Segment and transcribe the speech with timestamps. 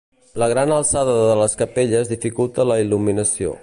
[0.43, 3.59] La gran alçada de les capelles dificulta la il·luminació.